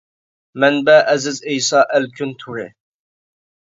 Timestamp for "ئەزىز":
1.13-1.43